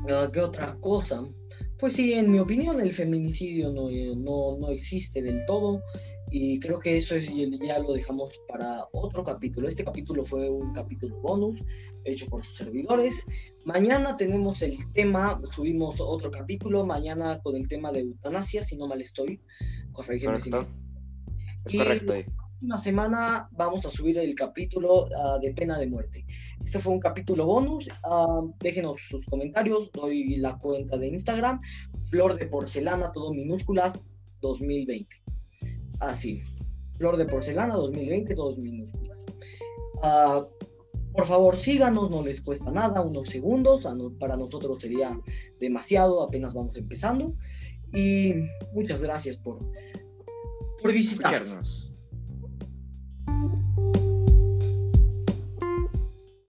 ¿Qué 0.06 0.40
otra 0.40 0.78
cosa? 0.80 1.24
Pues 1.80 1.96
sí, 1.96 2.14
en 2.14 2.32
mi 2.32 2.40
opinión 2.40 2.80
el 2.80 2.96
feminicidio 2.96 3.72
no, 3.72 3.90
no, 3.90 4.58
no 4.58 4.70
existe 4.70 5.22
del 5.22 5.46
todo 5.46 5.82
y 6.32 6.60
creo 6.60 6.80
que 6.80 6.98
eso 6.98 7.16
es, 7.16 7.30
ya 7.62 7.80
lo 7.80 7.94
dejamos 7.94 8.42
para 8.48 8.86
otro 8.92 9.24
capítulo. 9.24 9.68
Este 9.68 9.84
capítulo 9.84 10.26
fue 10.26 10.50
un 10.50 10.74
capítulo 10.74 11.20
bonus 11.22 11.64
hecho 12.04 12.28
por 12.28 12.44
sus 12.44 12.56
servidores. 12.56 13.26
Mañana 13.64 14.18
tenemos 14.18 14.62
el 14.62 14.76
tema, 14.94 15.42
subimos 15.52 16.02
otro 16.02 16.32
capítulo, 16.32 16.86
mañana 16.86 17.40
con 17.42 17.56
el 17.56 17.68
tema 17.68 17.92
de 17.92 18.02
eutanasia, 18.02 18.66
si 18.66 18.76
no 18.76 18.88
mal 18.88 19.02
estoy. 19.02 19.40
Correcto. 19.94 20.68
y 21.70 21.78
correcto. 21.78 22.14
Próxima 22.66 22.80
semana 22.80 23.48
vamos 23.52 23.86
a 23.86 23.92
subir 23.92 24.18
el 24.18 24.34
capítulo 24.34 25.08
ah, 25.16 25.38
de 25.40 25.54
pena 25.54 25.78
de 25.78 25.86
muerte. 25.86 26.26
Este 26.64 26.80
fue 26.80 26.94
un 26.94 27.00
capítulo 27.00 27.46
bonus. 27.46 27.88
Uh, 28.04 28.52
déjenos 28.60 29.02
sus 29.08 29.24
comentarios. 29.28 29.92
Doy 29.92 30.38
la 30.38 30.58
cuenta 30.58 30.98
de 30.98 31.10
Instagram. 31.10 31.62
Flor 32.10 32.36
de 32.36 32.48
porcelana, 32.48 33.12
todo 33.12 33.36
minúsculas, 33.36 34.00
2020. 34.42 35.16
Así. 36.00 36.42
Flor 36.98 37.18
de 37.18 37.26
porcelana 37.26 37.76
2020, 37.76 38.34
dos 38.34 38.58
minúsculas. 38.58 39.28
Ah, 40.02 40.44
por 41.14 41.28
favor, 41.28 41.56
síganos, 41.56 42.10
no 42.10 42.24
les 42.24 42.42
cuesta 42.42 42.72
nada, 42.72 43.02
unos 43.02 43.30
segundos. 43.30 43.88
Para 44.20 44.38
nosotros 44.38 44.82
sería 44.82 45.16
demasiado, 45.60 46.24
apenas 46.24 46.56
vamos 46.56 46.76
empezando. 46.78 47.36
Y 47.94 48.34
muchas 48.74 49.04
gracias 49.04 49.38
por, 49.38 49.60
por 50.82 50.92
visitarnos. 50.92 51.85